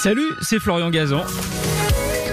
[0.00, 1.24] Salut, c'est Florian Gazan.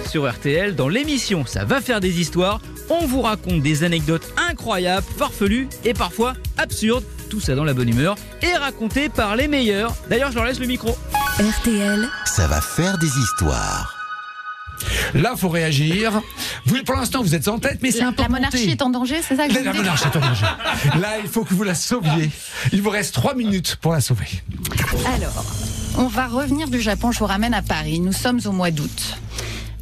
[0.09, 5.05] Sur RTL, dans l'émission Ça va faire des histoires, on vous raconte des anecdotes incroyables,
[5.18, 7.04] farfelues et parfois absurdes.
[7.29, 9.96] Tout ça dans la bonne humeur et raconté par les meilleurs.
[10.09, 10.96] D'ailleurs, je leur laisse le micro.
[11.39, 13.93] RTL, Ça va faire des histoires.
[15.13, 16.21] Là, faut réagir.
[16.66, 18.71] Vous, pour l'instant, vous êtes en tête, mais c'est La, un peu la monarchie monté.
[18.71, 20.45] est en danger, c'est ça que La, vous la monarchie est en danger.
[21.02, 22.29] Là, il faut que vous la sauviez.
[22.73, 24.27] Il vous reste trois minutes pour la sauver.
[25.16, 25.45] Alors,
[25.98, 28.00] on va revenir du Japon, je vous ramène à Paris.
[28.00, 29.18] Nous sommes au mois d'août.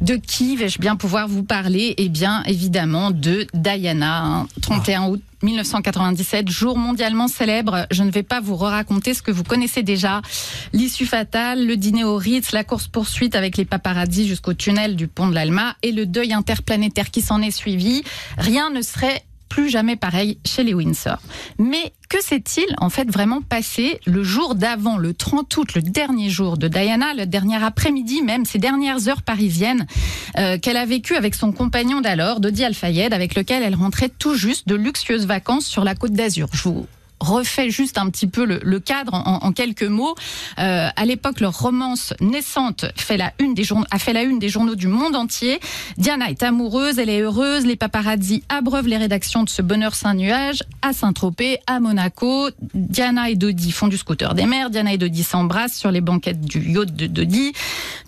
[0.00, 1.94] De qui vais-je bien pouvoir vous parler?
[1.96, 4.46] Eh bien, évidemment, de Diana, hein.
[4.60, 7.86] 31 août 1997, jour mondialement célèbre.
[7.90, 10.22] Je ne vais pas vous raconter ce que vous connaissez déjà.
[10.72, 15.28] L'issue fatale, le dîner au Ritz, la course-poursuite avec les paparazzis jusqu'au tunnel du pont
[15.28, 18.02] de l'Alma et le deuil interplanétaire qui s'en est suivi.
[18.38, 19.22] Rien ne serait
[19.54, 21.18] plus jamais pareil chez les Windsor.
[21.60, 26.28] Mais que s'est-il en fait vraiment passé le jour d'avant, le 30 août, le dernier
[26.28, 29.86] jour de Diana, le dernier après-midi même, ces dernières heures parisiennes
[30.38, 34.34] euh, qu'elle a vécues avec son compagnon d'alors, Dodi Al-Fayed, avec lequel elle rentrait tout
[34.34, 36.48] juste de luxueuses vacances sur la côte d'Azur?
[36.52, 36.88] Je vous
[37.20, 40.14] refais juste un petit peu le, cadre en, en quelques mots.
[40.58, 44.38] Euh, à l'époque, leur romance naissante fait la une des journaux, a fait la une
[44.38, 45.60] des journaux du monde entier.
[45.96, 47.66] Diana est amoureuse, elle est heureuse.
[47.66, 52.48] Les paparazzis abreuvent les rédactions de ce bonheur sans nuage à Saint-Tropez, à Monaco.
[52.74, 54.70] Diana et Dodi font du scooter des mers.
[54.70, 57.52] Diana et Dodi s'embrassent sur les banquettes du yacht de Dodi.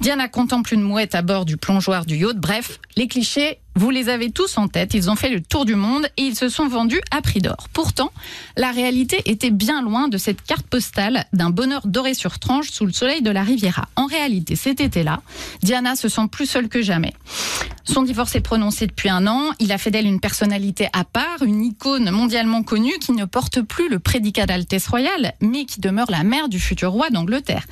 [0.00, 2.36] Diana contemple une mouette à bord du plongeoir du yacht.
[2.36, 5.74] Bref, les clichés vous les avez tous en tête, ils ont fait le tour du
[5.74, 7.69] monde et ils se sont vendus à prix d'or.
[7.74, 8.10] Pourtant,
[8.56, 12.86] la réalité était bien loin de cette carte postale d'un bonheur doré sur tranche sous
[12.86, 13.88] le soleil de la Riviera.
[13.94, 15.20] En réalité, cet été-là,
[15.62, 17.12] Diana se sent plus seule que jamais.
[17.84, 19.52] Son divorce est prononcé depuis un an.
[19.60, 23.60] Il a fait d'elle une personnalité à part, une icône mondialement connue qui ne porte
[23.60, 27.64] plus le prédicat d'Altesse Royale, mais qui demeure la mère du futur roi d'Angleterre.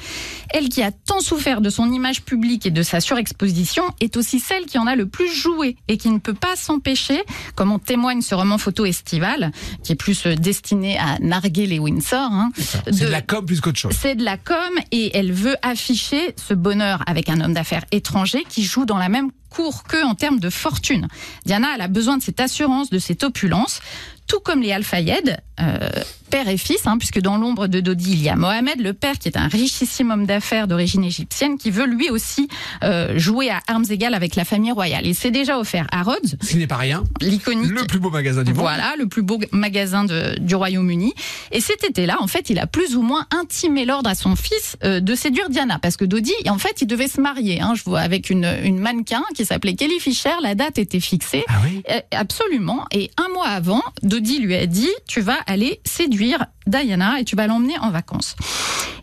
[0.51, 4.39] Elle qui a tant souffert de son image publique et de sa surexposition est aussi
[4.39, 7.23] celle qui en a le plus joué qui ne peut pas s'empêcher,
[7.55, 11.79] comme en témoigne ce roman photo estival, qui est plus euh, destiné à narguer les
[11.79, 12.19] Windsor.
[12.33, 13.95] hein, C'est de- de la com plus qu'autre chose.
[13.99, 14.57] c'est de la com
[14.93, 19.09] et elle veut afficher ce bonheur avec un homme d'affaires étranger qui joue dans la
[19.09, 21.07] même cour qu'eux en termes de fortune.
[21.47, 23.79] Diana, elle a besoin de cette assurance, de cette opulence,
[24.27, 25.89] tout comme les Al-Fayed, euh,
[26.31, 29.19] père et fils, hein, puisque dans l'ombre de Dodi, il y a Mohamed, le père,
[29.19, 32.49] qui est un richissime homme d'affaires d'origine égyptienne, qui veut lui aussi
[32.83, 35.07] euh, jouer à armes égales avec la famille royale.
[35.07, 37.05] Il s'est déjà offert à Rhodes, Ce n'est pas rien.
[37.21, 38.61] l'iconique Le plus beau magasin du monde.
[38.63, 41.13] voilà, le plus beau magasin de- du Royaume-Uni.
[41.53, 44.77] Et cet été-là, en fait, il a plus ou moins intimé l'ordre à son fils
[44.83, 47.85] euh, de séduire Diana, parce que Dodi, en fait, il devait se marier, hein, je
[47.85, 50.31] vois, avec une, une mannequin qui s'appelait Kelly Fisher.
[50.43, 51.45] La date était fixée.
[51.49, 51.83] Ah oui?
[52.13, 52.87] Absolument.
[52.91, 57.37] Et un mois avant, Dodi lui a dit Tu vas aller séduire Diana et tu
[57.37, 58.37] vas l'emmener en vacances.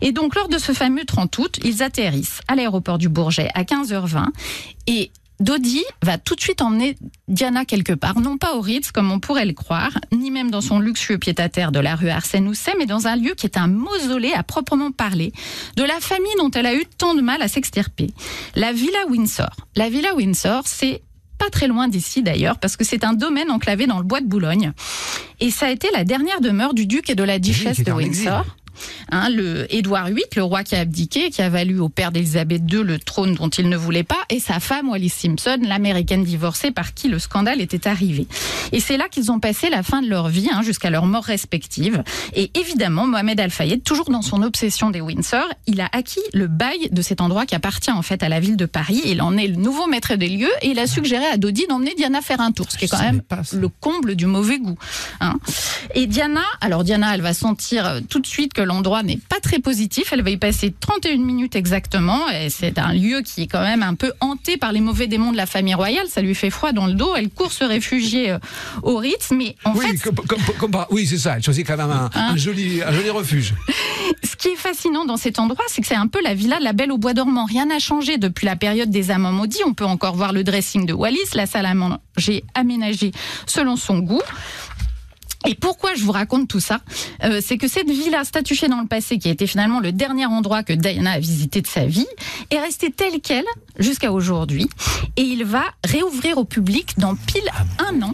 [0.00, 3.62] Et donc, lors de ce fameux 30 août, ils atterrissent à l'aéroport du Bourget à
[3.62, 4.26] 15h20.
[4.86, 5.12] Et
[5.42, 6.96] Dodi va tout de suite emmener
[7.26, 10.60] Diana quelque part, non pas au Ritz comme on pourrait le croire, ni même dans
[10.60, 13.66] son luxueux pied-à-terre de la rue Arsène Housset, mais dans un lieu qui est un
[13.66, 15.32] mausolée à proprement parler,
[15.76, 18.12] de la famille dont elle a eu tant de mal à s'extirper.
[18.54, 19.50] La Villa Windsor.
[19.74, 21.02] La Villa Windsor, c'est
[21.42, 24.26] pas très loin d'ici d'ailleurs, parce que c'est un domaine enclavé dans le bois de
[24.26, 24.72] Boulogne.
[25.40, 27.90] Et ça a été la dernière demeure du duc et de la duchesse de.
[27.90, 28.44] Windsor.
[29.10, 32.62] Hein, le Édouard VIII, le roi qui a abdiqué, qui a valu au père d'Élisabeth
[32.70, 36.70] II le trône dont il ne voulait pas, et sa femme Wallis Simpson, l'américaine divorcée
[36.70, 38.26] par qui le scandale était arrivé.
[38.72, 41.24] Et c'est là qu'ils ont passé la fin de leur vie, hein, jusqu'à leur mort
[41.24, 42.02] respective.
[42.34, 46.88] Et évidemment, Mohamed Al-Fayed, toujours dans son obsession des Windsor, il a acquis le bail
[46.90, 49.00] de cet endroit qui appartient en fait à la ville de Paris.
[49.04, 51.94] Il en est le nouveau maître des lieux et il a suggéré à Dodi d'emmener
[51.96, 53.22] Diana faire un tour, ce qui est quand même
[53.52, 54.76] le comble du mauvais goût.
[55.20, 55.34] hein.
[55.94, 59.40] Et Diana, alors Diana, elle va sentir euh, tout de suite que l'endroit n'est pas
[59.40, 60.12] très positif.
[60.12, 62.28] Elle va y passer 31 minutes exactement.
[62.30, 65.32] Et c'est un lieu qui est quand même un peu hanté par les mauvais démons
[65.32, 66.06] de la famille royale.
[66.08, 67.14] Ça lui fait froid dans le dos.
[67.16, 68.38] Elle court se réfugier euh,
[68.82, 69.30] au Ritz.
[69.32, 71.36] Mais en Oui, fait, comme, comme- comme par- oui, c'est ça.
[71.36, 73.54] Elle choisit quand même un, Hein un joli, un joli refuge.
[74.24, 76.64] ce qui est fascinant dans cet endroit, c'est que c'est un peu la villa de
[76.64, 77.44] la Belle au Bois dormant.
[77.44, 79.62] Rien n'a changé depuis la période des amants maudits.
[79.66, 83.12] On peut encore voir le dressing de Wallis, la salle à manger aménagée
[83.46, 84.22] selon son goût.
[85.46, 86.80] Et pourquoi je vous raconte tout ça
[87.24, 90.26] Euh, C'est que cette villa statuée dans le passé, qui a été finalement le dernier
[90.26, 92.06] endroit que Diana a visité de sa vie,
[92.50, 93.44] est restée telle qu'elle
[93.78, 94.68] jusqu'à aujourd'hui.
[95.16, 97.48] Et il va réouvrir au public dans pile
[97.78, 98.12] un an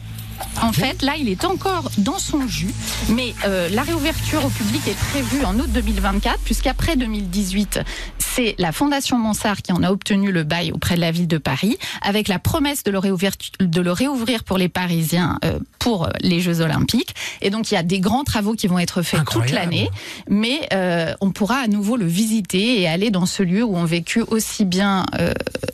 [0.62, 2.74] En fait, là, il est encore dans son jus,
[3.10, 7.80] mais euh, la réouverture au public est prévue en août 2024, puisqu'après 2018,
[8.18, 11.38] c'est la Fondation Monsard qui en a obtenu le bail auprès de la ville de
[11.38, 16.08] Paris, avec la promesse de le réouvrir, de le réouvrir pour les Parisiens euh, pour
[16.20, 17.14] les Jeux Olympiques.
[17.40, 19.90] Et donc, il y a des grands travaux qui vont être faits toute l'année,
[20.28, 23.84] mais euh, on pourra à nouveau le visiter et aller dans ce lieu où ont
[23.84, 25.32] vécu aussi bien euh,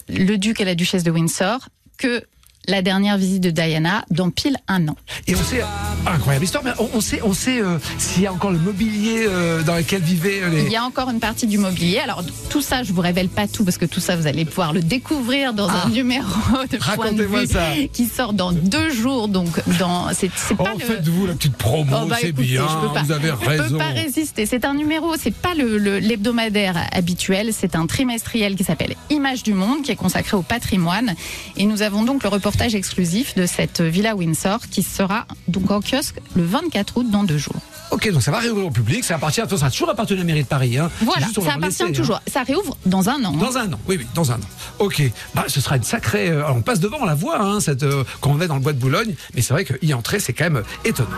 [0.09, 2.23] le duc et la duchesse de Windsor que
[2.69, 4.97] la dernière visite de Diana dans pile un an.
[5.27, 5.63] Et on sait,
[6.07, 9.63] incroyable histoire, mais on, sait, on sait euh, s'il y a encore le mobilier euh,
[9.63, 10.63] dans lequel vivaient euh, les.
[10.65, 11.99] Il y a encore une partie du mobilier.
[11.99, 14.73] Alors tout ça, je vous révèle pas tout parce que tout ça, vous allez pouvoir
[14.73, 15.85] le découvrir dans Ah.
[15.87, 16.25] un numéro
[16.71, 17.69] de point de vue ça.
[17.93, 19.29] qui sort dans deux jours.
[19.29, 20.81] Donc dans, c'est c'est Oh, pas le.
[20.85, 23.65] faites-vous la petite promo, Oh, bah, c'est bien, je peux pas, vous avez Je raison.
[23.71, 24.47] peux pas résister.
[24.47, 29.53] C'est un numéro, c'est pas le- l'hebdomadaire habituel, c'est un trimestriel qui s'appelle Image du
[29.55, 31.15] Monde, qui est consacré au patrimoine.
[31.57, 35.81] Et nous avons donc le reportage exclusif de cette villa Windsor qui sera donc en
[35.81, 37.57] kiosque le 24 août dans deux jours.
[37.91, 40.25] Ok, donc ça va réouvrir au public, ça appartient, ça a toujours appartenu à la
[40.25, 40.79] mairie de Paris.
[40.79, 40.89] Hein.
[41.01, 41.93] Voilà, juste, ça en appartient laisser, hein.
[41.93, 42.21] toujours.
[42.29, 43.33] Ça réouvre dans un an.
[43.35, 43.39] hein.
[43.41, 44.49] Dans un an, oui, oui, dans un an.
[44.79, 45.03] Ok,
[45.35, 46.29] bah, ce sera une sacrée.
[46.31, 48.55] euh, alors, on passe devant, on la voit, hein, cette, euh, quand on est dans
[48.55, 51.11] le bois de Boulogne, mais c'est vrai qu'y entrer, c'est quand même euh, étonnant.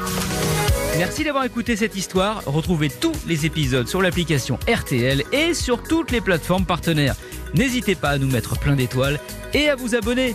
[0.96, 2.42] Merci d'avoir écouté cette histoire.
[2.46, 7.14] Retrouvez tous les épisodes sur l'application RTL et sur toutes les plateformes partenaires.
[7.54, 9.20] N'hésitez pas à nous mettre plein d'étoiles
[9.52, 10.34] et à vous abonner.